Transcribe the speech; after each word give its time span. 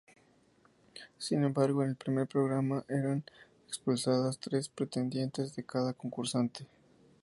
Sin 1.19 1.43
embargo, 1.43 1.83
en 1.83 1.89
el 1.89 1.95
primer 1.95 2.25
programa 2.25 2.83
eran 2.89 3.23
expulsadas 3.67 4.39
tres 4.39 4.67
pretendientes 4.67 5.55
de 5.55 5.63
cada 5.63 5.93
concursante. 5.93 6.65